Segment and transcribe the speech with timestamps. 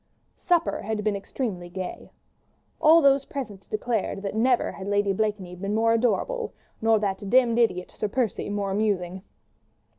[0.37, 2.11] Supper had been extremely gay.
[2.81, 7.59] All those present declared that never had Lady Blakeney been more adorable, nor that "demmed
[7.59, 9.21] idiot" Sir Percy more amusing.